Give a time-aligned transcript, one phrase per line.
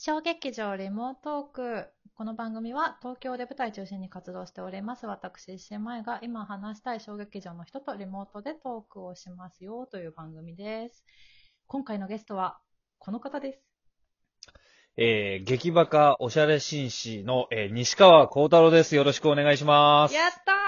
[0.00, 1.88] 小劇場リモートーク。
[2.14, 11.02] この番組は東京で舞台中心に活動しております私、石井舞が今話したい小劇場の人とリモートでトークをしますよという番組です。
[11.66, 12.60] 今回のゲストは
[13.00, 13.58] この方です。
[14.96, 18.94] えー、劇バカおしゃれ紳士の、えー西川幸太郎です。
[18.94, 20.14] よろしくお願いします。
[20.14, 20.67] やったー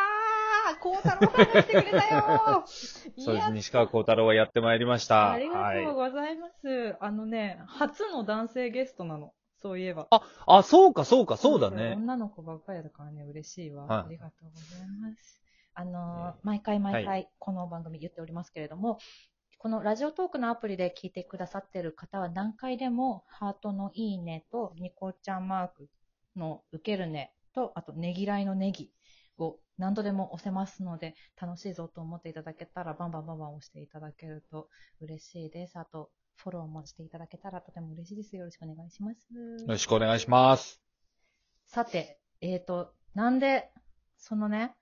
[0.81, 2.67] 孝太郎さんが来てくれたよー
[3.21, 3.47] そうです。
[3.47, 5.33] やっ西川幸太郎がやってまいりました。
[5.33, 5.85] ありがとうはい。
[5.87, 6.97] ございます。
[7.01, 9.33] あのね、初の男性ゲストなの。
[9.57, 10.09] そういえば。
[10.47, 11.95] あ、そうか、そうか、そうだね。
[11.97, 13.85] 女の子ばっかりだからね、嬉しいわ。
[13.85, 15.41] はいありがとうございます。
[15.75, 18.99] あのーえー毎回毎は回この番組言っておりますけれども、
[19.59, 25.89] このラジオトークのアプリで聞いてくださってる方は何回でもハートのいいねとニコちゃんマーク
[26.35, 28.91] の受けるねと、あとねぎらいのネギ
[29.41, 34.69] を何度でも押せますので、楽しいぞと思っていただけたらバンバンバンバン押していただけると
[35.01, 35.79] 嬉しいです。
[35.79, 38.37] あと、フォローもしていただけたらとても嬉しいです。
[38.37, 39.29] よろしくお願いします。
[39.33, 40.81] よろしくお願いします。
[41.67, 43.71] さて、えーと、なんで、
[44.17, 44.75] そのね、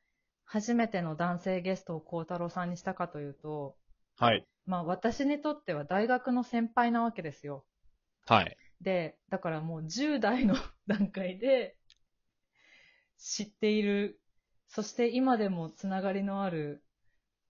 [0.45, 3.77] 初めての男性ゲストを孝太郎さんにしたかというと、
[4.19, 4.47] はい。
[4.67, 7.65] まあ私にとっては大学の先輩なわけですよ。
[8.27, 8.57] はい。
[8.81, 10.55] で、だからもう10代の
[10.87, 11.77] 段階で
[13.19, 14.21] 知っている、
[14.69, 16.83] そして今でもつながりのある、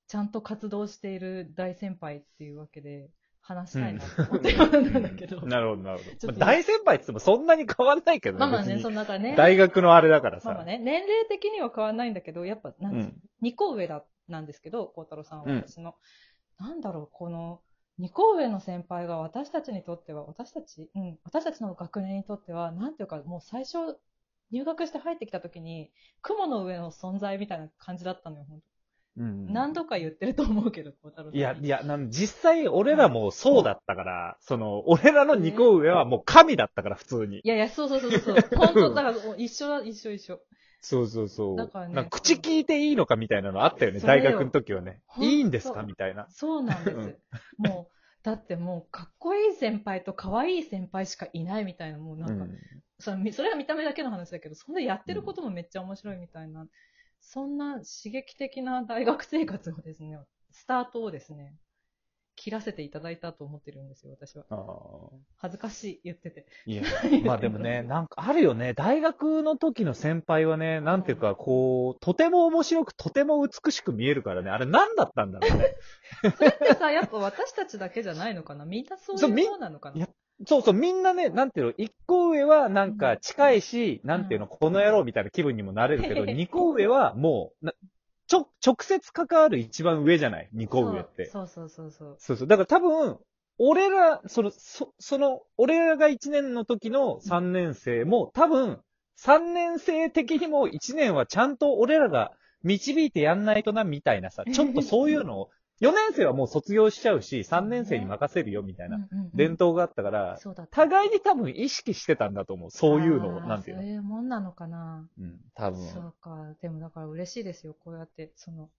[0.07, 3.11] ちゃんと活動している大先輩っていうわけで
[3.49, 5.41] 話したいなと思って読んだんだけど。
[5.47, 6.33] なるほど、なるほど。
[6.33, 9.35] まあ大先輩って言ってもそんなに変わらないけどまあまあね、その中ね。
[9.37, 10.51] 大学のあれだからさ。
[10.51, 13.47] まあまあね、年齢的には変わらないんだけど、やっぱ、なんですうん。
[13.49, 15.95] 2個上だ、なんですけど、孝太郎さんはうん私の。
[16.59, 17.63] なんだろう、この、
[18.01, 23.99] 2個上の先輩が私たちにとっては、私たち、うん、私たちの学年にとっては、なんていうか、もう最初、
[24.51, 25.91] 入学して入ってきた時に、
[26.23, 28.63] 雲の上の存在みたいな感じだったのよ、本
[29.17, 31.31] うん当何度か言ってると思うけど、孝太郎。
[31.33, 37.39] いや、いや、なん実際俺らもそうだったから、その、俺らの二個上はもう神だったから、普通に。
[37.39, 38.37] いやいや、そうそうそうそう。
[38.57, 40.41] 本当、だから一緒だ、一緒一緒。
[40.81, 41.57] そうそうそう。
[41.57, 45.01] だからね口聞いていいのかみたいなのあったよね、大学の時はね。
[45.19, 46.28] いいんですかみたいな。
[46.31, 46.97] そうなんです。
[46.97, 47.17] うん
[47.59, 47.97] もう、
[48.28, 52.59] だってもう、かっこいい先輩と可愛い先輩しかいないみたいな、もうなんか、うん。
[52.99, 56.66] それそれは見た目だけの話だけど、そんなやってることもめっちゃ面白いみたいな、
[57.21, 60.19] そんな刺激的な大学生活をですね、
[60.50, 61.55] スタートをですね、
[62.38, 64.44] 切らせていただいたと思ってるんですよ、私は。
[65.38, 66.47] 恥ずかしい、言ってて。
[66.66, 66.82] いや、
[67.26, 68.75] まあでもね、 なんかあるよね。
[68.75, 74.50] 大学の時の先輩はね、なんていうか、こう、とても面白く、とても美しく見えるからね。
[74.50, 75.75] あれ何だったんだろうね。
[76.38, 78.65] それってさ、やっぱ私たちだけじゃないのかな？
[78.65, 80.09] みんなそういうものなのかな？
[80.47, 87.72] そうそう、みんなね、なんていうの、一個上はなんか近いし、なんていうの、この野郎みたいな気分にもなれるけど、二個上はもう、な
[88.28, 90.49] ちょ、直接関わる一番上じゃない？
[90.53, 91.27] 二個上って。
[91.27, 92.16] そうそうそうそう。
[92.19, 92.47] そうそう。
[92.49, 93.19] だから多分、
[93.59, 98.78] 俺ら、その、そ、その、俺らが1年の時の3年生も、多分、
[99.19, 102.31] 3年生的にも1年はちゃんと俺らが
[102.62, 105.50] 導いてやんないとな、みたいなさ、ちょっとそういうのを、
[105.81, 108.99] 4年生はもう卒業しちゃうし、3年生に任せるよ、みたいな
[109.33, 110.75] 伝統があったから、そうだった。
[110.75, 112.71] 互いに多分意識してたんだと思う。
[112.71, 113.83] そういうのを、なんていうの。
[113.83, 115.87] そういうもんなのかなうん、多分。
[115.89, 116.55] そうか。
[116.61, 117.77] でもだから嬉しいですよ。
[117.78, 118.71] こうやって、その、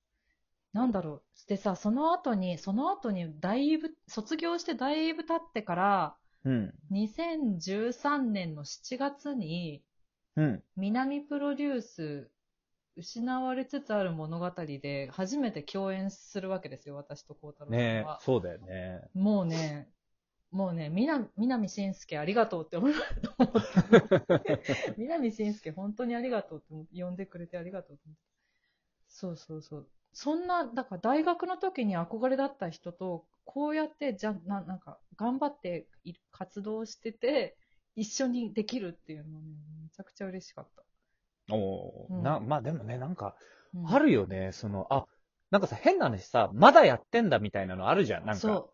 [0.73, 1.47] なんだろう。
[1.47, 6.73] でさ、その後に、その後にだいぶ、卒業してだいぶ経ってから、うん。
[6.91, 9.83] 2013年の7月に、
[10.35, 10.63] うん。
[10.75, 12.29] 南プロデュース、
[12.95, 18.19] 失われつつある物語で初めて共演するわけですよ、私と孝太郎さんねは。
[18.21, 19.01] そうだよね。
[19.13, 19.89] もうね、
[20.51, 22.97] もうね、みな、南信介ありがとうって思って。
[24.97, 28.03] 南信介本当にありがとうって呼んでくれてありがとうって。
[29.07, 29.89] そうそうそう。
[30.11, 35.87] そんな、だから大学の時に憧れだった人と、こうやって、じゃ、ななんか、頑張って
[36.31, 37.57] 活動してて、
[37.95, 39.49] 一緒にできるっていうのはね、
[39.83, 40.83] めちゃくちゃ嬉しかった。
[41.51, 43.35] おーうんな、まあでもね、なんか、
[43.73, 45.05] うんあるよね、その、あ、
[45.51, 48.41] なんかさ、変な話さ、まだやってんだみたいなのあるじゃん、なんか。
[48.41, 48.69] そう。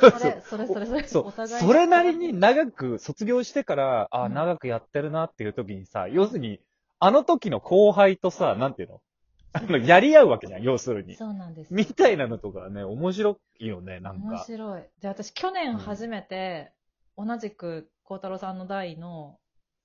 [0.00, 1.26] そうそれ、それ、それ、それ、そう。
[1.26, 6.60] お互いそれなりに長く卒業してから、あ、うん長くやってるなっていう時にさ、要するに、
[6.98, 9.00] あの時の後輩とさ、なんていうの？
[9.54, 11.14] あの、やり合うわけじゃん、要するに。
[11.16, 11.74] そうなんです。
[11.74, 14.44] みたいなのとかね、面白いよね、なん面か。
[14.44, 14.82] 白い。
[15.00, 16.72] で、私、去年初めて、
[17.18, 19.38] 同じく孝太郎さんの代の、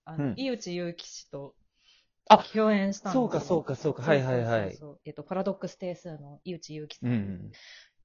[0.06, 1.54] あの、うん井内祐樹氏と
[2.30, 4.02] あ共演したんですよそうか、そうか、そうか。
[4.04, 4.62] はいはいはい。
[4.62, 7.02] そうそうそうえっと、パラドックス定数の井内祐樹さ。
[7.08, 7.52] うんん。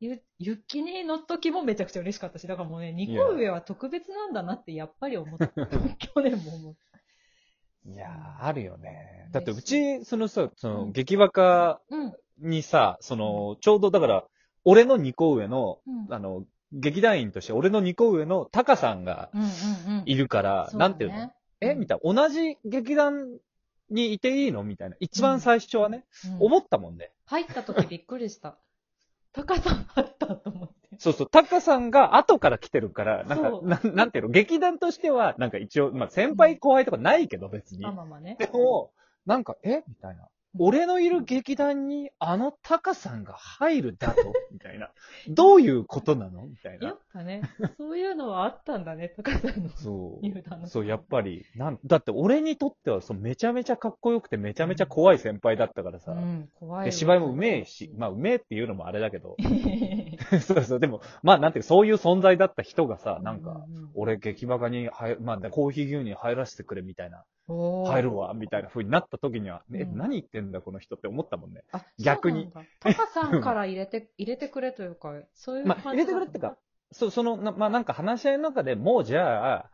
[0.01, 5.47] ゆ、ゆっきにの時もめちゃくちゃ嬉しかったし、だからもうね、2個上は特別なんだなってやっぱり思った。
[5.49, 7.91] 去年も思った。
[7.91, 9.29] いやー、あるよね。
[9.33, 12.13] だって、うち、そのさ、そうの、ん劇バカうん。
[12.39, 14.25] にさ、その、ちょうどだから、
[14.65, 19.31] 俺の2個上の、うんあの、劇団員として俺の2個上のタカさんが。
[20.07, 21.31] いるから、なんていうの？
[21.61, 22.15] えみたいな。
[22.15, 23.39] 同じ劇団
[23.93, 24.63] にいていいの？
[24.65, 24.97] みたいな。
[25.01, 27.13] 一番最初はね、うん思ったもんね。
[27.27, 28.59] 入った時びっくりした。
[29.33, 30.97] 高さんあったと思って。
[30.99, 34.31] そうそう、タカさんが後から来てるから、なんそうか、なんなんていうの？
[34.31, 37.93] 劇団としては、なんか一応、まあ先輩後輩とかないけど別にあ。
[37.93, 38.37] まあまあね。
[38.39, 38.93] でも、
[39.25, 39.83] なんか、え？
[39.89, 40.29] みたいな。
[40.59, 44.33] 俺のいる劇団にあのタカさんが入るだと？
[44.53, 44.91] みたいな。
[45.29, 46.47] どういうことなの？
[46.47, 46.99] みたいなやっ。
[47.13, 47.43] ぱね、
[47.79, 50.27] そういうのはあったんだね、高さんのそう。
[50.27, 50.67] 入団の。
[50.67, 56.13] そう、やっぱり、なん、だって俺にとっては、そう、めちゃめちゃかっこよくて、めちゃめちゃ怖い先輩だったからさ。
[56.13, 59.37] うん、怖い芝居もうめえし、まあ、うめえっていうのもあれだけど、
[60.41, 63.65] そうそう、でも、まあ、なんていう、そういう存在だった人がさ、なんか、
[63.95, 67.25] 俺、劇バカに入、まあ、コーヒー牛乳入らせてくれみたいな、
[67.87, 71.63] 入るわ、みたいな風になった時には、え、うん何言ってんだ、この人って思ったもんね。
[71.73, 72.45] あ逆に。
[72.45, 76.57] そうなんだタカさんから入れて、 入れてくれというか、そういうまあ、感じ入れてくれってか、
[76.93, 79.71] そう、その、なまあ、なんか話し合いの中でもう、じゃあ、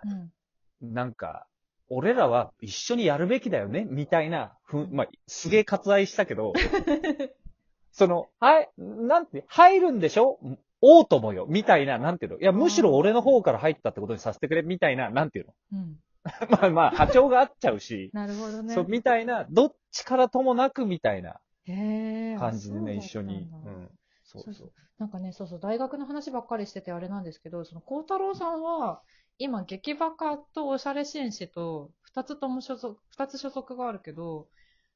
[0.81, 0.95] うん。
[0.95, 1.47] なんか、
[1.91, 6.53] 俺らは一緒にやるべきだよね、みたいな、ふん、まあ、すげえ割愛したけど、
[7.93, 10.39] その、はい、なんて、入るんでしょ？
[10.81, 12.39] おうともよ、みたいな、なんていうの？
[12.39, 15.55] いや、むしろ俺の方から入ったってことにさせてくれ、みたいな、なんていうの？
[15.73, 15.97] うん。
[16.51, 18.75] まあまあ、波長が合っちゃうし、なるほどね。
[18.75, 21.41] そう、みたいな、どっちからともなく、みたいな
[22.39, 23.49] 感じでね、あ一緒に。
[23.51, 23.91] そうん。
[24.25, 24.73] そうそう。
[24.99, 29.03] なんかね、そうそう、大学の話ばっかりしててあれなんですけど、その、孝太郎さんは、
[29.39, 34.49] 今、劇バカとおしゃれ紳士と、二つとも所属、二つ所属があるけど、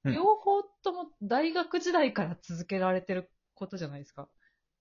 [0.04, 4.28] うん両方とも大学時代から続けられてることじゃないですか。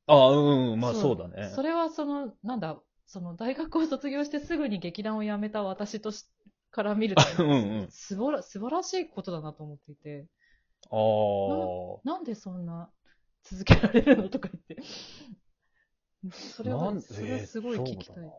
[0.08, 1.52] ああ、うん、うん、まあそうだね。
[1.54, 6.26] それはその、なんだ、その大学を卒業してすぐに劇団を辞めた私とし
[6.72, 7.88] から見ると、 うんうん。
[7.92, 10.26] 素晴ら素晴らしいことだなと思っていて、
[10.90, 12.00] ああ。
[12.04, 12.90] なんでそんな
[13.44, 14.78] 続けられるのとか言って。
[16.32, 18.32] それは、なんそれはすごい聞きたい。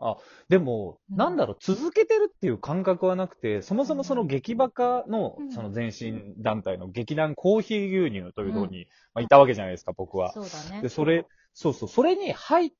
[0.00, 0.16] あ、
[0.48, 10.32] でも、うんなんだろう、続けてるっていう感覚はなくて、そもそもその劇バカのうん、その前身団体の劇団コーヒー牛乳というところに、まあ、いたわけじゃないですか、僕は。
[10.32, 10.82] そうだね。
[10.82, 12.70] で、それ、そうそう、それに入っ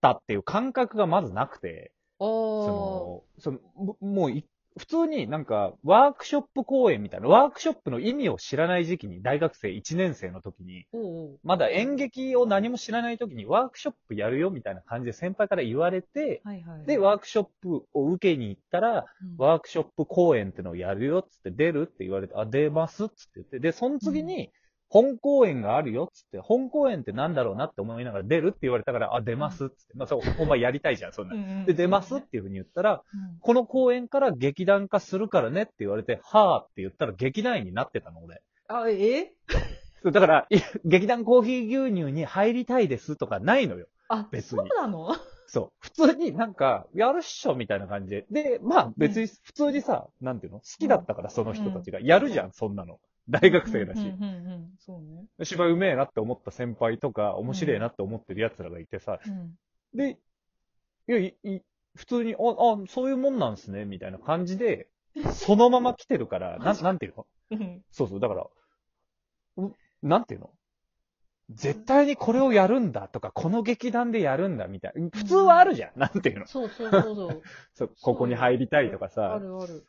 [0.00, 4.44] たっていう感覚がまずなくて、おその、その、ももうい、
[4.78, 11.38] 普通になんか、ワークショップ公演みたいな、ワークショップの意味を知らない時期に、大学生1年生の時に、ーおう。
[11.42, 16.86] まだ演劇を何も知らない時にワークショップやるよみたいな感じで先輩から言われて、はいはい。
[16.86, 19.36] で、ワークショップを受けに行ったら、うん。
[19.38, 24.50] ワークショップ公演ってのをやるよっつって出るって言われて、あ、出ますっつって言って、で、その次に、
[24.96, 38.40] 本公演があるよっつって、本公演ってなんだろうなって思いながら出るって言われたから、あ、出ますっつって、まあそう、お前やりたいじゃん、そんなで、出ますっていうふうに言ったら、うんこの公演から劇団化するからねって言われて、はぁって言ったら劇団員になってたの、俺。
[38.68, 39.34] あ、え？
[40.02, 40.56] そうだから、い
[40.86, 43.88] 劇団コーヒー牛乳に入りたいですとかないのよ。
[44.08, 45.14] あ、別にそうなの？
[45.46, 45.72] そう。
[45.80, 48.26] 普通になんか、やるっしょみたいな感じで。
[48.30, 50.60] で、まあ別に普通にさ、なんていうの？
[50.60, 52.00] 好きだったから、その人たちが。
[52.00, 52.98] やるじゃん、そんなの。
[53.28, 53.98] 大学生だし。
[53.98, 55.26] うんうんうんうんそうね。
[55.44, 59.18] 芝居うめえなって思った先輩とか、面白いなって思ってる奴らがいてさ。
[59.26, 59.58] うん
[59.94, 60.18] で、
[61.08, 61.60] いや、いい
[61.94, 64.88] 普通に、あ、あ、そういうもんなんすね、みたいな感じで、
[65.32, 67.26] そのまま来てるから、なん、なんていうの？
[67.52, 68.46] うんそうそう、だから、
[69.56, 70.50] うなんていうの？
[71.50, 75.08] 絶対にこれをやるんだとか、この劇団でやるんだみたいな。
[75.12, 75.98] 普通はあるじゃん。
[75.98, 76.46] なんていうの？
[76.46, 77.42] そうそうそうそう。
[77.72, 79.38] そう、ここに入りたいとかあさ。
[79.40, 79.86] るある。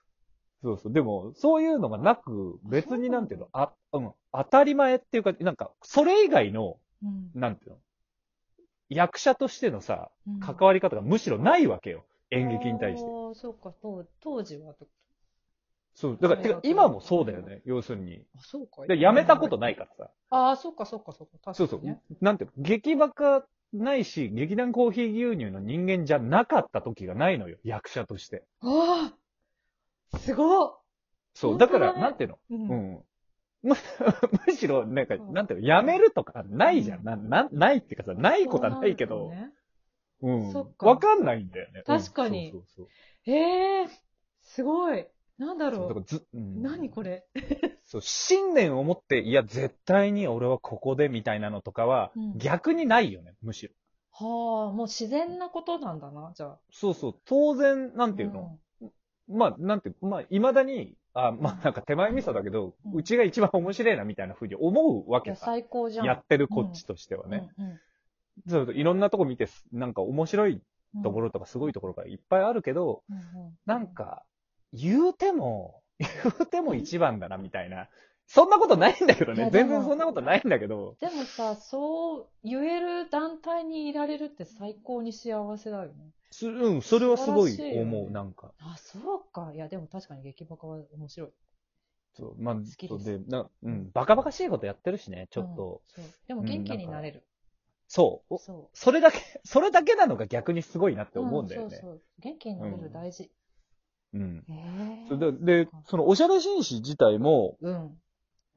[0.63, 0.93] そうそう。
[0.93, 7.77] でも、そういうのがなく、別になんていうのあ、うん、当たり前っていうか、なんか、それ以外の、うんなんていうの
[8.89, 12.05] 役者としてのさ、うん関わり方がむしろないわけよ。
[12.31, 13.09] 演劇に対して。
[13.09, 14.73] ああ、そうか、当当時は
[15.93, 16.17] そう。
[16.21, 17.61] だから、てか今もそうだよね。
[17.65, 18.17] 要するに。
[18.17, 18.85] とあ、そうか。
[18.85, 20.11] で、やめたことないからさ。
[20.29, 21.53] ああ、そうか、そうか、そうか。
[21.53, 22.17] そうそう確かにね。。
[22.21, 27.57] なんていうの劇バカないし、劇団コーヒー牛乳の人間じゃなかった時がないのよ。
[27.63, 28.43] 役者として。
[28.61, 29.17] ああ
[30.19, 30.77] すごっ
[31.33, 31.57] そう。
[31.57, 32.39] だから、なんていうの？
[32.49, 32.55] う。
[32.55, 33.03] うんん。
[33.63, 33.75] む
[34.47, 36.95] むしろ、なんか、うんなんていうの、やめるとかないじゃ。
[36.95, 39.31] うんんな、な、ないっていうかさ、ないことはないけど、
[40.19, 41.83] そうなんわかんないんだよね。
[41.85, 42.53] 確かに
[43.25, 43.87] ええ
[44.41, 45.05] すごい。
[45.37, 45.87] なんだろ
[46.33, 46.39] うう。
[46.39, 47.25] ん何これ？
[47.85, 53.73] そう、信念を持って、いや、絶対に俺はここでみたいなのとかは、うん逆にないよね、むしろ。
[54.11, 56.59] はあ、もう自然なことなんだな、じゃあ。
[56.71, 58.57] そうそう、当然、なんていうの、
[59.27, 65.45] まあ、なんてまあ、未だに、あ、まあ、なんか手前味噌だけど、うんうちが一番面白いなみたいな風に思うわけさ。
[65.45, 66.05] 最高じゃん。
[66.05, 67.49] やってるこっちとしてはね。
[67.57, 67.79] うん
[68.47, 70.61] そういろんなとこ見て、なんか面白い
[70.95, 73.23] うんところとかすごいところがいっぱいあるけど、うんうん
[73.65, 74.23] なんか、
[74.73, 76.07] 言うても、言
[76.39, 77.89] うても一番だなみたいな
[78.27, 79.49] そんなことないんだけどね。
[79.51, 80.97] 全然そんなことないんだけど。
[80.99, 85.93] でもさ、そう言える団体にいられるって最高に幸せだよね。
[86.37, 88.51] すうん、それはすごい思う、なんか。
[88.59, 89.51] あ、そうか。
[89.53, 91.29] いや、でも確かに劇バカは面白い。
[92.15, 95.81] そう、まあ、好きでなうん、バカバカしいことやってるしね、ちょっと。
[95.97, 96.03] うん。
[96.03, 97.23] そうでも元気になれる。
[97.87, 98.33] そう。
[98.35, 101.21] おそそれだけ、 それだけなのが逆にすごいなってう。
[101.21, 101.69] 思うんだよね。
[101.69, 102.01] そうそう。
[102.19, 103.31] 元気になれる大事。
[104.13, 104.43] うん。
[104.49, 107.97] ええそれで、で、そのおしゃれ紳士自体も、うん。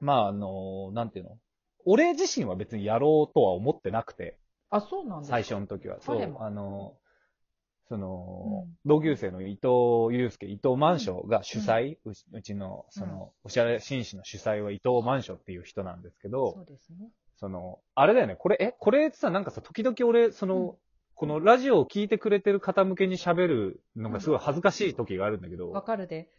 [0.00, 1.38] まあ、あの、なんていうの？
[1.84, 4.36] 俺自身は別にやろうとは思ってなくて、
[4.70, 5.28] あ、そうなんだ。
[5.28, 5.98] 最初の時は。
[6.00, 6.94] そうあの、
[7.90, 8.76] その、うん。
[8.86, 17.10] 同級生の伊藤祐介、伊藤万象が主催、うちうちの、その、おしゃれ紳士の主催は伊藤万象っていう人なんですけど、そうですね。
[17.40, 20.76] その、あれだよね、これ、え、これさ、なんかさ、時々俺、その、うん
[21.20, 26.30] このラジオを聞いてくれてる方向けに喋るのがすごい恥ずかしい時があるんだけど、わかるで。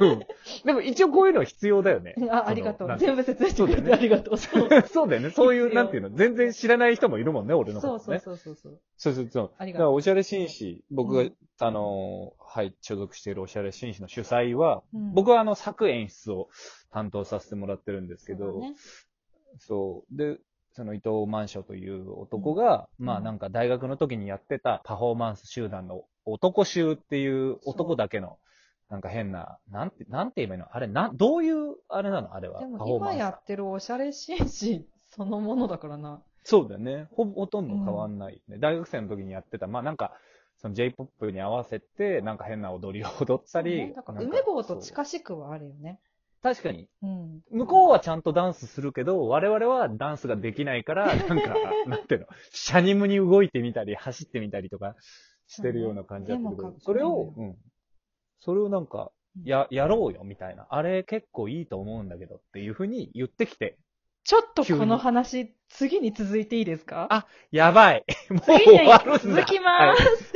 [0.00, 0.20] うん
[0.64, 2.14] でも一応こういうのは必要だよね。
[2.30, 2.96] あ、ありがとう。
[2.98, 4.38] 全部説明してくれそうだよねてありがとう。
[4.38, 5.28] そうそうだよね。
[5.32, 8.20] そういう、なんていうの、全然知らない人もいるもんね、俺のことね。
[8.20, 8.80] そうそうそうそう。
[8.96, 9.50] そうそうそう。
[9.58, 9.84] ありがとう。
[9.84, 16.48] だからおしゃれ紳士、僕が、うんあのー、はい、所属しているおしゃれ紳士の主催は、うん僕はあの、作演出を
[16.90, 18.74] 担当させてもらってるんですけど、そうだね
[19.58, 20.16] そう。
[20.16, 20.38] で、
[20.74, 28.38] その伊藤万象という男が、うんまあなんか大学の時にやってたパフォーマンス集団の男衆っていう男だけの、
[28.88, 30.66] なんか変な、なんて、なんて言えばいいの？
[30.70, 32.34] あれ、な、どういう、あれなの？
[32.34, 32.60] あれは。
[32.60, 32.86] でも。
[32.86, 36.22] 今やってるおしゃれ紳士 そのものだからな。
[36.44, 37.08] そうだよね。
[37.12, 40.12] ほぼ、ほとんど変わんない、ね大学生の時にやってた、まあなんか、
[40.58, 43.88] その J-POP に合わせて、なんか変な踊りを踊ったり。
[43.88, 46.00] ね梅棒と近しくはあるよね。
[46.42, 46.88] 確かに。
[47.02, 47.40] うん。
[47.50, 51.54] 向こうはちゃんとダンスするけど、我々はダンスができないから、 なんか、
[51.86, 54.96] なんていうの、シャニムに動いてみたり、走ってみたりとか
[55.46, 57.56] してるような感じだったけどでもかっこいい、それを、うん。
[58.40, 60.66] それをなんか、うんや、やろうよ、みたいな。
[60.68, 63.78] あれ結構いいと思うんだけどっていうふうに言ってきて、
[64.24, 67.06] ちょっとこの話、次に続いていいですか？
[67.10, 70.34] あやばいもう終わるんだ続きます。